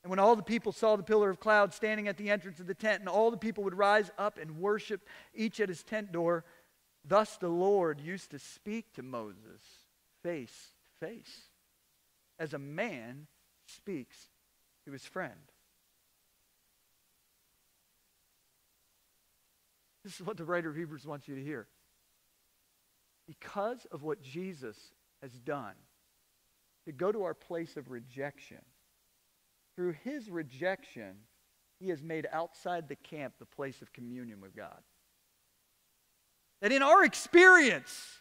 [0.02, 2.68] And when all the people saw the pillar of cloud standing at the entrance of
[2.68, 5.02] the tent, and all the people would rise up and worship,
[5.36, 6.46] each at his tent door,
[7.04, 9.62] thus the Lord used to speak to Moses
[10.24, 11.42] face to face,
[12.40, 13.28] as a man
[13.66, 14.30] speaks
[14.86, 15.34] to his friend.
[20.06, 21.68] This is what the writer of Hebrews wants you to hear.
[23.30, 24.76] Because of what Jesus
[25.22, 25.76] has done,
[26.86, 28.58] to go to our place of rejection,
[29.76, 31.14] through his rejection,
[31.80, 34.80] he has made outside the camp the place of communion with God.
[36.62, 38.18] That in our experience,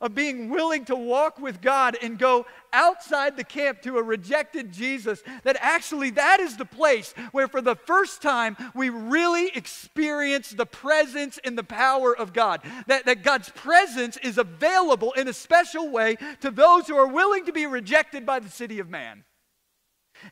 [0.00, 4.72] of being willing to walk with God and go outside the camp to a rejected
[4.72, 10.50] Jesus, that actually that is the place where for the first time we really experience
[10.50, 12.60] the presence and the power of God.
[12.86, 17.46] That, that God's presence is available in a special way to those who are willing
[17.46, 19.24] to be rejected by the city of man.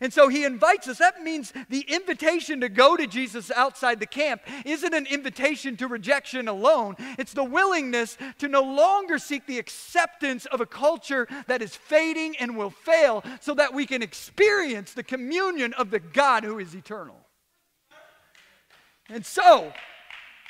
[0.01, 0.99] And so he invites us.
[0.99, 5.89] That means the invitation to go to Jesus outside the camp isn't an invitation to
[5.89, 6.97] rejection alone.
[7.19, 12.37] It's the willingness to no longer seek the acceptance of a culture that is fading
[12.39, 16.75] and will fail so that we can experience the communion of the God who is
[16.75, 17.17] eternal.
[19.09, 19.73] And so,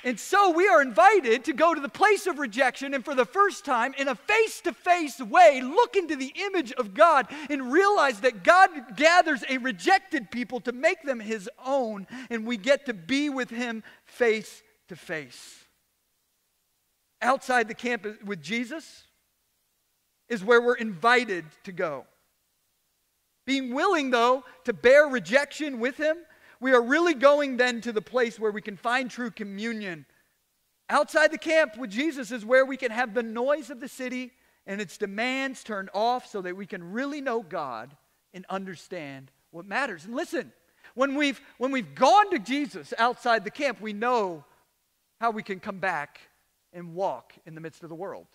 [0.05, 3.25] and so we are invited to go to the place of rejection and for the
[3.25, 7.73] first time, in a face to face way, look into the image of God and
[7.73, 12.85] realize that God gathers a rejected people to make them his own, and we get
[12.87, 15.65] to be with him face to face.
[17.23, 19.05] Outside the camp with Jesus
[20.29, 22.05] is where we're invited to go.
[23.47, 26.19] Being willing, though, to bear rejection with him
[26.65, 30.07] we are really going then to the place where we can find true communion.
[30.89, 34.33] Outside the camp with Jesus is where we can have the noise of the city
[34.67, 37.95] and its demands turned off so that we can really know God
[38.33, 40.07] and understand what matters.
[40.07, 40.55] And listen,
[40.95, 44.43] when we've, when we've gone to Jesus outside the camp, we know
[45.21, 46.19] how we can come back
[46.73, 48.29] and walk in the midst of the world.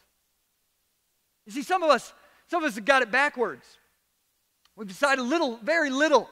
[1.47, 2.13] You see, some of us,
[2.45, 3.65] some of us have got it backwards.
[4.75, 6.29] We've decided little, very little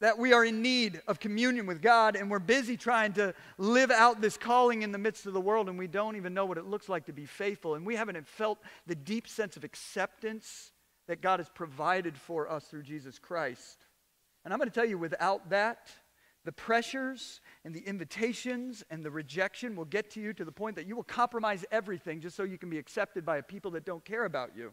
[0.00, 3.90] that we are in need of communion with God and we're busy trying to live
[3.90, 6.58] out this calling in the midst of the world and we don't even know what
[6.58, 10.72] it looks like to be faithful and we haven't felt the deep sense of acceptance
[11.08, 13.78] that God has provided for us through Jesus Christ.
[14.44, 15.90] And I'm going to tell you, without that,
[16.44, 20.76] the pressures and the invitations and the rejection will get to you to the point
[20.76, 23.84] that you will compromise everything just so you can be accepted by a people that
[23.84, 24.72] don't care about you.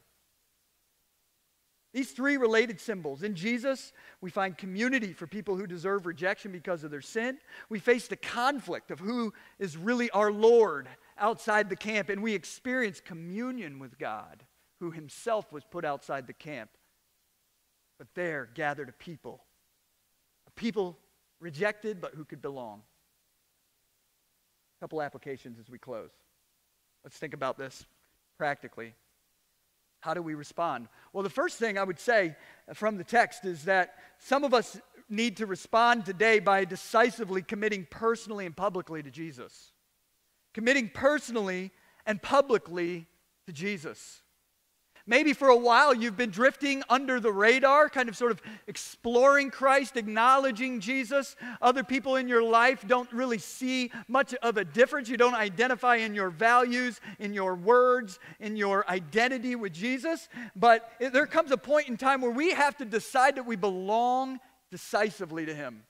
[1.96, 3.24] These three related symbols.
[3.24, 7.38] In Jesus, we find community for people who deserve rejection because of their sin.
[7.70, 12.34] We face the conflict of who is really our Lord outside the camp, and we
[12.34, 14.44] experience communion with God,
[14.82, 16.70] who himself was put outside the camp.
[17.98, 19.46] But there gathered a people,
[20.48, 20.98] a people
[21.40, 22.82] rejected, but who could belong.
[24.80, 26.12] A couple applications as we close.
[27.06, 27.86] Let's think about this
[28.38, 28.96] practically.
[30.06, 30.88] How do we respond?
[31.14, 32.36] Well, the first thing I would say
[32.76, 37.88] from the text is that some of us need to respond today by decisively committing
[37.90, 39.72] personally and publicly to Jesus.
[40.54, 41.72] Committing personally
[42.06, 43.08] and publicly
[43.48, 44.22] to Jesus.
[45.08, 49.52] Maybe for a while you've been drifting under the radar, kind of sort of exploring
[49.52, 51.36] Christ, acknowledging Jesus.
[51.62, 55.08] Other people in your life don't really see much of a difference.
[55.08, 60.28] You don't identify in your values, in your words, in your identity with Jesus.
[60.56, 64.40] But there comes a point in time where we have to decide that we belong
[64.72, 65.84] decisively to Him.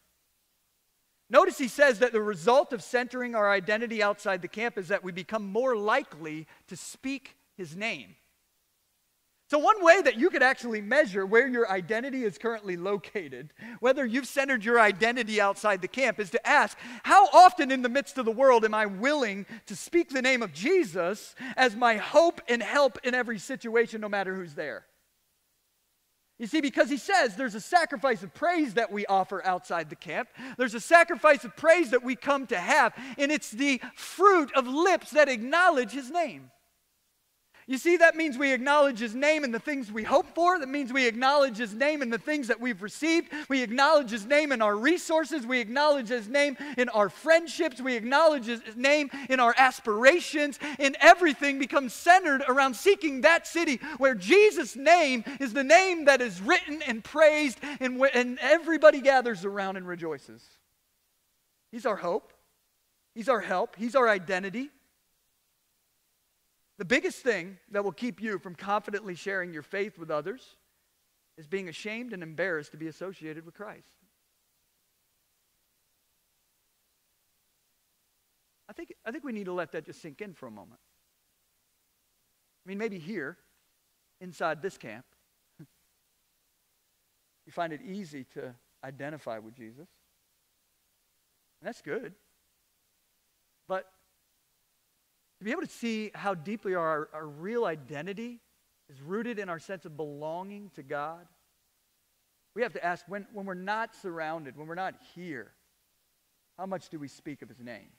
[1.29, 5.05] Notice he says that the result of centering our identity outside the camp is that
[5.05, 8.15] we become more likely to speak His name.
[9.47, 14.03] So, one way that you could actually measure where your identity is currently located, whether
[14.03, 18.17] you've centered your identity outside the camp, is to ask, how often in the midst
[18.17, 22.41] of the world am I willing to speak the name of Jesus as my hope
[22.47, 24.87] and help in every situation, no matter who's there?
[26.39, 29.95] You see, because he says there's a sacrifice of praise that we offer outside the
[29.95, 30.27] camp.
[30.57, 34.67] There's a sacrifice of praise that we come to have, and it's the fruit of
[34.67, 36.49] lips that acknowledge his name.
[37.67, 40.59] You see, that means we acknowledge His name in the things we hope for.
[40.59, 43.31] That means we acknowledge His name in the things that we've received.
[43.49, 45.47] We acknowledge His name in our resources.
[45.47, 47.81] We acknowledge His name in our friendships.
[47.81, 50.59] We acknowledge His name in our aspirations.
[50.77, 56.21] And everything becomes centered around seeking that city where Jesus' name is the name that
[56.21, 60.43] is written and praised, and, and everybody gathers around and rejoices.
[61.71, 62.31] He's our hope,
[63.15, 64.69] He's our help, He's our identity.
[66.77, 70.57] The biggest thing that will keep you from confidently sharing your faith with others
[71.37, 73.87] is being ashamed and embarrassed to be associated with Christ.
[78.69, 80.81] I think, I think we need to let that just sink in for a moment.
[82.65, 83.37] I mean, maybe here,
[84.19, 85.05] inside this camp,
[85.59, 89.87] you find it easy to identify with Jesus.
[91.61, 92.13] And that's good.
[93.67, 93.85] But
[95.45, 98.39] be able to see how deeply our, our real identity
[98.89, 101.27] is rooted in our sense of belonging to God,
[102.55, 105.51] we have to ask when, when we're not surrounded, when we're not here,
[106.57, 107.91] how much do we speak of his name?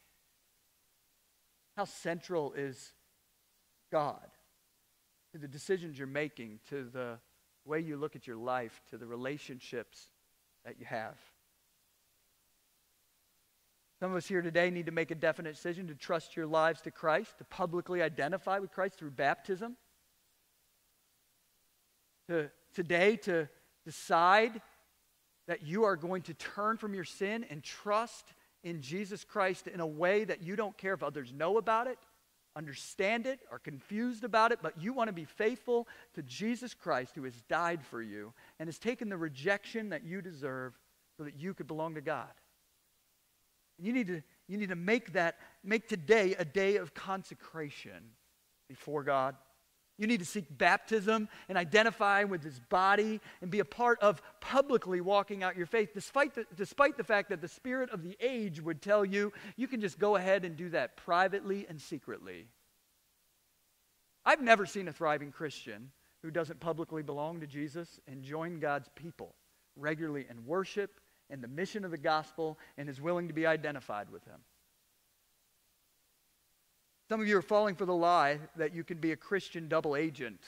[1.76, 2.92] How central is
[3.92, 4.26] God
[5.32, 7.18] to the decisions you're making, to the
[7.64, 10.08] way you look at your life, to the relationships
[10.64, 11.16] that you have?
[14.00, 16.82] Some of us here today need to make a definite decision to trust your lives
[16.82, 19.76] to Christ, to publicly identify with Christ through baptism.
[22.28, 23.48] To today to
[23.86, 24.60] decide
[25.48, 28.34] that you are going to turn from your sin and trust
[28.64, 31.98] in Jesus Christ in a way that you don't care if others know about it,
[32.56, 37.12] understand it, are confused about it, but you want to be faithful to Jesus Christ
[37.14, 40.74] who has died for you and has taken the rejection that you deserve
[41.16, 42.28] so that you could belong to God.
[43.78, 48.12] You need to, you need to make that, make today a day of consecration
[48.68, 49.36] before God.
[49.98, 54.20] You need to seek baptism and identify with his body and be a part of
[54.40, 58.16] publicly walking out your faith, despite the, despite the fact that the spirit of the
[58.20, 62.48] age would tell you you can just go ahead and do that privately and secretly.
[64.24, 68.90] I've never seen a thriving Christian who doesn't publicly belong to Jesus and join God's
[68.96, 69.34] people
[69.76, 71.00] regularly in worship
[71.30, 74.40] and the mission of the gospel and is willing to be identified with him.
[77.08, 79.94] Some of you are falling for the lie that you can be a Christian double
[79.94, 80.40] agent.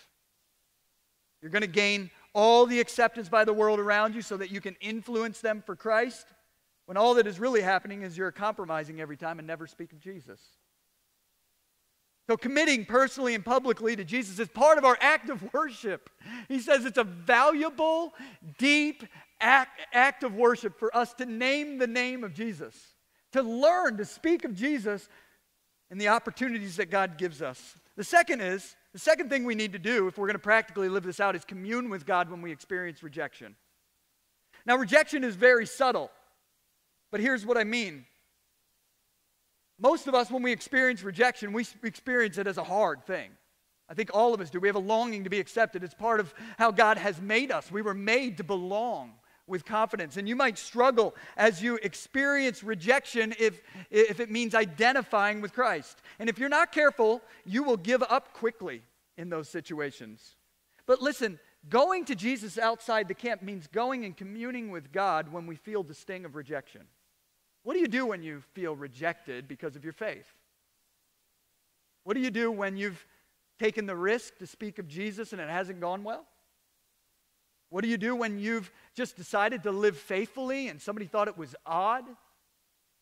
[1.41, 4.61] You're going to gain all the acceptance by the world around you so that you
[4.61, 6.26] can influence them for Christ,
[6.87, 10.01] when all that is really happening is you're compromising every time and never speak of
[10.01, 10.41] Jesus.
[12.29, 16.11] So, committing personally and publicly to Jesus is part of our act of worship.
[16.49, 18.12] He says it's a valuable,
[18.59, 19.05] deep,
[19.41, 22.74] act, act of worship for us to name the name of Jesus,
[23.32, 25.09] to learn to speak of Jesus
[25.91, 27.74] and the opportunities that God gives us.
[27.97, 30.89] The second is, the second thing we need to do if we're going to practically
[30.89, 33.57] live this out is commune with God when we experience rejection.
[34.66, 36.11] Now, rejection is very subtle,
[37.11, 38.05] but here's what I mean.
[39.78, 43.30] Most of us, when we experience rejection, we experience it as a hard thing.
[43.89, 44.61] I think all of us do.
[44.61, 45.82] We have a longing to be accepted.
[45.82, 47.70] It's part of how God has made us.
[47.70, 49.14] We were made to belong
[49.49, 50.16] with confidence.
[50.16, 56.03] And you might struggle as you experience rejection if, if it means identifying with Christ.
[56.18, 58.82] And if you're not careful, you will give up quickly
[59.16, 60.36] in those situations.
[60.86, 61.38] But listen,
[61.68, 65.82] going to Jesus outside the camp means going and communing with God when we feel
[65.82, 66.82] the sting of rejection.
[67.64, 70.26] What do you do when you feel rejected because of your faith?
[72.05, 73.05] What do you do when you've
[73.59, 76.24] taken the risk to speak of Jesus and it hasn't gone well?
[77.70, 81.36] What do you do when you've just decided to live faithfully and somebody thought it
[81.36, 82.04] was odd?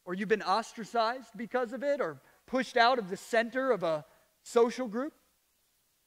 [0.05, 4.05] Or you've been ostracized because of it or pushed out of the center of a
[4.43, 5.13] social group?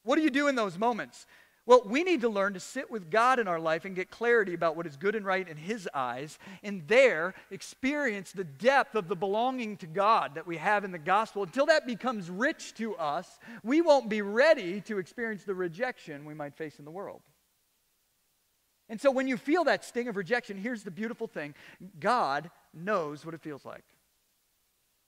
[0.03, 1.25] What do you do in those moments?
[1.65, 4.55] Well, we need to learn to sit with God in our life and get clarity
[4.55, 9.07] about what is good and right in His eyes, and there experience the depth of
[9.07, 11.43] the belonging to God that we have in the gospel.
[11.43, 16.33] Until that becomes rich to us, we won't be ready to experience the rejection we
[16.33, 17.21] might face in the world.
[18.89, 21.53] And so when you feel that sting of rejection, here's the beautiful thing
[21.99, 23.83] God knows what it feels like.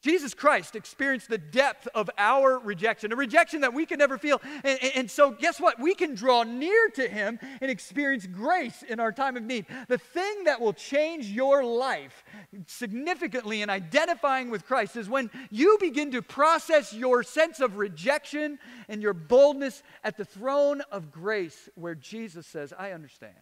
[0.01, 4.41] Jesus Christ experienced the depth of our rejection, a rejection that we can never feel.
[4.63, 5.79] And, and, so, guess what?
[5.79, 9.67] We can draw near to Him and experience grace in our time of need.
[9.87, 12.23] The thing that will change your life
[12.65, 18.57] significantly in identifying with Christ is when you begin to process your sense of rejection
[18.89, 23.35] and your boldness at the throne of grace, where Jesus says, I understand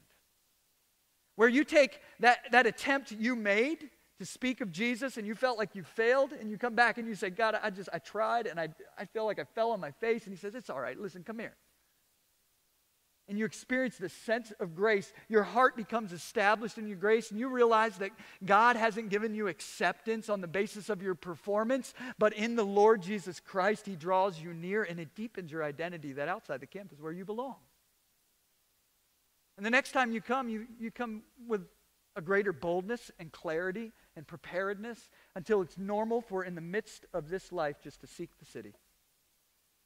[1.39, 5.57] where you take that, that attempt you made to speak of Jesus and you felt
[5.57, 8.45] like you failed and you come back and you say, God, I just, I tried
[8.45, 8.67] and I,
[8.97, 10.25] I feel like I fell on my face.
[10.25, 10.99] And he says, It's all right.
[10.99, 11.55] Listen, come here.
[13.29, 15.13] And you experience the sense of grace.
[15.29, 18.11] Your heart becomes established in your grace, and you realize that
[18.43, 23.01] God hasn't given you acceptance on the basis of your performance, but in the Lord
[23.01, 26.91] Jesus Christ, He draws you near and it deepens your identity that outside the camp
[26.91, 27.55] is where you belong.
[29.59, 31.67] And the next time you come, you, you come with
[32.15, 37.29] a greater boldness and clarity and preparedness until it's normal for in the midst of
[37.29, 38.73] this life just to seek the city.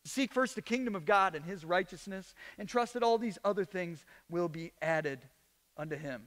[0.05, 3.65] Seek first the kingdom of God and his righteousness, and trust that all these other
[3.65, 5.17] things will be added
[5.75, 6.21] unto him.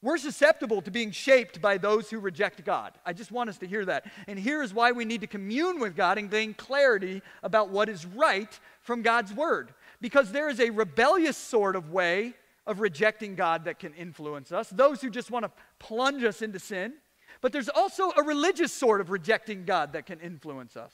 [0.00, 2.94] We're susceptible to being shaped by those who reject God.
[3.04, 4.06] I just want us to hear that.
[4.26, 7.90] And here is why we need to commune with God and gain clarity about what
[7.90, 9.74] is right from God's word.
[10.00, 12.32] Because there is a rebellious sort of way
[12.66, 16.58] of rejecting God that can influence us, those who just want to plunge us into
[16.58, 16.94] sin.
[17.40, 20.92] But there's also a religious sort of rejecting God that can influence us.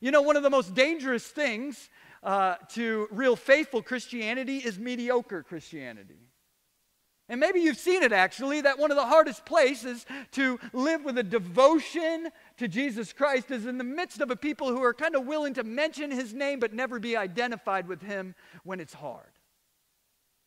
[0.00, 1.90] You know, one of the most dangerous things
[2.22, 6.18] uh, to real faithful Christianity is mediocre Christianity.
[7.28, 11.18] And maybe you've seen it actually, that one of the hardest places to live with
[11.18, 15.16] a devotion to Jesus Christ is in the midst of a people who are kind
[15.16, 19.26] of willing to mention his name but never be identified with him when it's hard.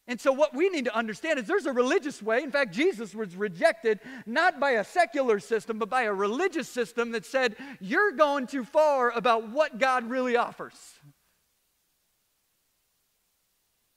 [0.10, 2.42] And so, what we need to understand is there's a religious way.
[2.42, 7.12] In fact, Jesus was rejected not by a secular system, but by a religious system
[7.12, 10.74] that said, You're going too far about what God really offers.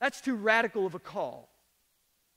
[0.03, 1.49] That's too radical of a call.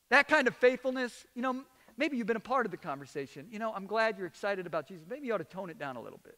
[0.10, 1.62] That kind of faithfulness, you know,
[1.98, 3.48] maybe you've been a part of the conversation.
[3.52, 5.06] You know, I'm glad you're excited about Jesus.
[5.10, 6.38] Maybe you ought to tone it down a little bit.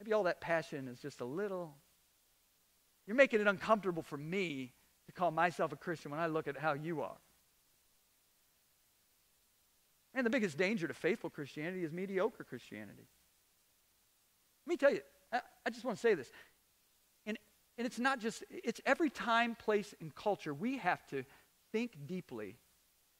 [0.00, 1.74] Maybe all that passion is just a little.
[3.06, 4.72] You're making it uncomfortable for me
[5.10, 7.16] to call myself a Christian when I look at how you are.
[10.14, 13.06] And the biggest danger to faithful Christianity is mediocre Christianity.
[14.66, 15.00] Let me tell you,
[15.32, 16.30] I, I just want to say this.
[17.26, 17.38] And,
[17.78, 21.24] and it's not just, it's every time, place, and culture we have to
[21.72, 22.56] think deeply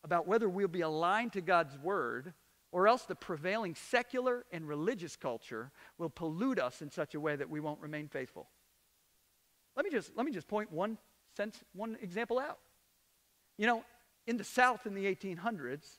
[0.03, 2.32] about whether we'll be aligned to God's word
[2.72, 7.36] or else the prevailing secular and religious culture will pollute us in such a way
[7.36, 8.49] that we won't remain faithful.
[9.76, 10.99] Let me just, let me just point one
[11.41, 12.59] sense one example out.
[13.57, 13.84] You know,
[14.26, 15.97] in the South in the 1800s,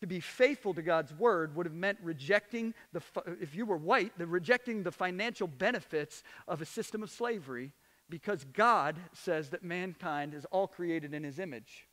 [0.00, 3.02] to be faithful to God's word would have meant rejecting the,
[3.40, 7.72] if you were white, the rejecting the financial benefits of a system of slavery
[8.08, 11.86] because God says that mankind is all created in his image.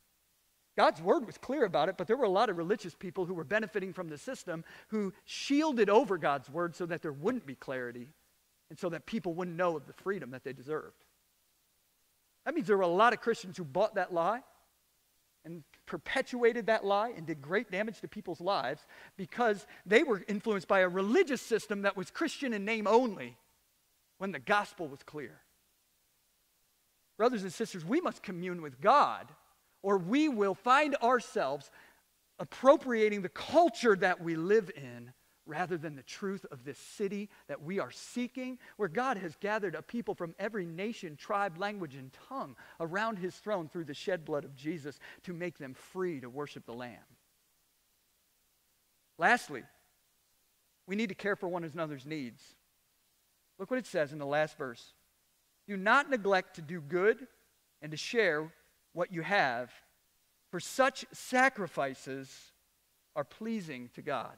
[0.76, 3.34] God's word was clear about it, but there were a lot of religious people who
[3.34, 7.54] were benefiting from the system who shielded over God's word so that there wouldn't be
[7.54, 8.08] clarity
[8.70, 11.04] and so that people wouldn't know of the freedom that they deserved.
[12.44, 14.42] That means there were a lot of Christians who bought that lie
[15.44, 18.86] and perpetuated that lie and did great damage to people's lives
[19.16, 23.36] because they were influenced by a religious system that was Christian in name only
[24.18, 25.40] when the gospel was clear.
[27.16, 29.28] Brothers and sisters, we must commune with God
[29.82, 31.70] or we will find ourselves
[32.38, 35.12] appropriating the culture that we live in
[35.46, 39.74] rather than the truth of this city that we are seeking, where God has gathered
[39.74, 44.24] a people from every nation, tribe, language, and tongue around his throne through the shed
[44.24, 46.98] blood of Jesus to make them free to worship the Lamb.
[49.18, 49.62] Lastly,
[50.86, 52.42] we need to care for one another's needs.
[53.58, 54.94] Look what it says in the last verse.
[55.66, 57.26] Do not neglect to do good
[57.80, 58.52] and to share
[58.92, 59.72] what you have,
[60.50, 62.52] for such sacrifices
[63.16, 64.32] are pleasing to God.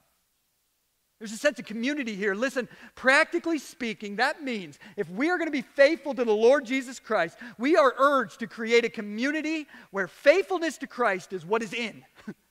[1.18, 2.34] There's a sense of community here.
[2.34, 6.64] Listen, practically speaking, that means if we are going to be faithful to the Lord
[6.64, 11.62] Jesus Christ, we are urged to create a community where faithfulness to Christ is what
[11.62, 12.04] is in.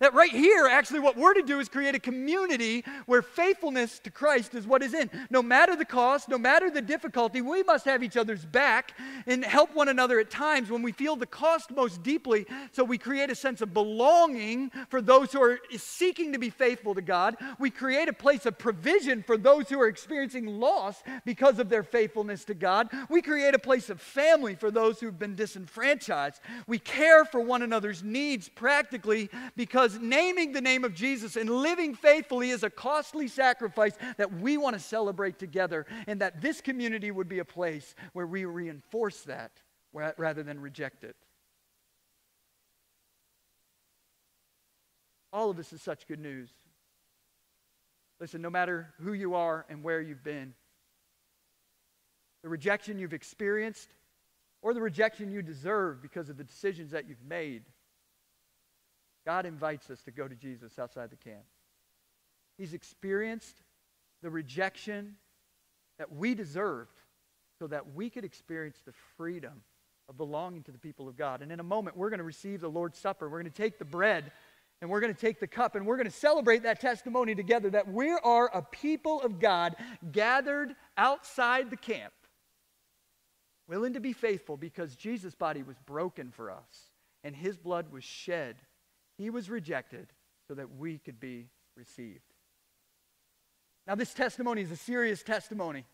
[0.00, 4.10] That right here, actually, what we're to do is create a community where faithfulness to
[4.10, 5.10] Christ is what is in.
[5.30, 8.92] No matter the cost, no matter the difficulty, we must have each other's back
[9.26, 12.46] and help one another at times when we feel the cost most deeply.
[12.72, 16.94] So we create a sense of belonging for those who are seeking to be faithful
[16.94, 17.36] to God.
[17.58, 21.82] We create a place of provision for those who are experiencing loss because of their
[21.82, 22.88] faithfulness to God.
[23.08, 26.40] We create a place of family for those who've been disenfranchised.
[26.66, 31.48] We care for one another's needs practically because because naming the name of Jesus and
[31.48, 36.60] living faithfully is a costly sacrifice that we want to celebrate together, and that this
[36.60, 39.50] community would be a place where we reinforce that
[39.92, 41.16] rather than reject it.
[45.32, 46.50] All of this is such good news.
[48.20, 50.52] Listen, no matter who you are and where you've been,
[52.42, 53.88] the rejection you've experienced
[54.60, 57.62] or the rejection you deserve because of the decisions that you've made,
[59.26, 61.44] God invites us to go to Jesus outside the camp.
[62.56, 63.62] He's experienced
[64.22, 65.16] the rejection
[65.98, 67.00] that we deserved
[67.58, 69.62] so that we could experience the freedom
[70.08, 71.42] of belonging to the people of God.
[71.42, 73.28] And in a moment, we're going to receive the Lord's Supper.
[73.28, 74.32] We're going to take the bread
[74.80, 77.70] and we're going to take the cup and we're going to celebrate that testimony together
[77.70, 79.74] that we are a people of God
[80.12, 82.12] gathered outside the camp,
[83.66, 86.92] willing to be faithful because Jesus' body was broken for us
[87.24, 88.56] and his blood was shed.
[89.18, 90.12] He was rejected
[90.46, 92.22] so that we could be received.
[93.86, 95.84] Now, this testimony is a serious testimony.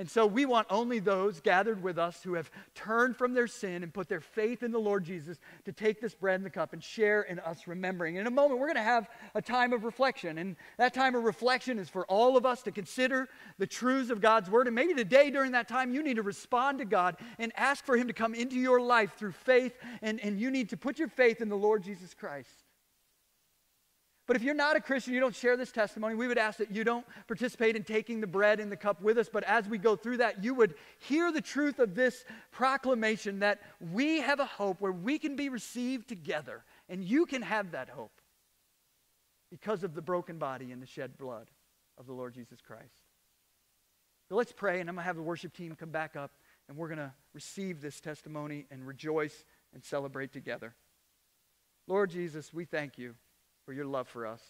[0.00, 3.82] And so we want only those gathered with us who have turned from their sin
[3.82, 6.72] and put their faith in the Lord Jesus to take this bread and the cup
[6.72, 8.16] and share in us remembering.
[8.16, 10.38] In a moment, we're going to have a time of reflection.
[10.38, 13.28] And that time of reflection is for all of us to consider
[13.58, 14.68] the truths of God's word.
[14.68, 17.94] And maybe today, during that time, you need to respond to God and ask for
[17.94, 19.76] Him to come into your life through faith.
[20.00, 22.59] And, and you need to put your faith in the Lord Jesus Christ.
[24.30, 26.70] But if you're not a Christian, you don't share this testimony, we would ask that
[26.70, 29.28] you don't participate in taking the bread and the cup with us.
[29.28, 33.60] But as we go through that, you would hear the truth of this proclamation that
[33.92, 36.62] we have a hope where we can be received together.
[36.88, 38.20] And you can have that hope
[39.50, 41.50] because of the broken body and the shed blood
[41.98, 43.02] of the Lord Jesus Christ.
[44.28, 46.30] So let's pray, and I'm going to have the worship team come back up,
[46.68, 50.76] and we're going to receive this testimony and rejoice and celebrate together.
[51.88, 53.16] Lord Jesus, we thank you
[53.70, 54.42] for your love for us.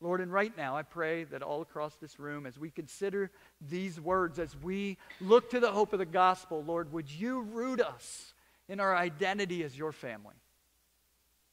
[0.00, 4.00] Lord, and right now I pray that all across this room, as we consider these
[4.00, 8.32] words, as we look to the hope of the gospel, Lord, would you root us
[8.68, 10.36] in our identity as your family?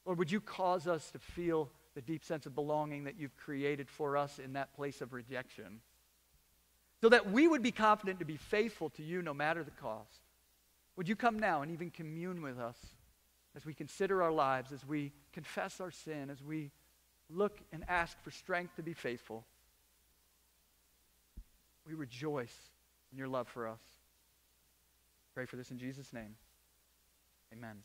[0.06, 3.90] Lord, would you cause us to feel the deep sense of belonging that you've created
[3.90, 5.80] for us in that place of rejection?
[7.02, 10.20] So that we would be confident to be faithful to you no matter the cost.
[10.96, 12.78] Would you come now and even commune with us
[13.56, 16.72] as we consider our lives, as we confess our sin, as we
[17.30, 19.46] look and ask for strength to be faithful,
[21.88, 22.56] we rejoice
[23.12, 23.82] in your love for us.
[25.34, 26.36] Pray for this in Jesus' name.
[27.54, 27.78] Amen.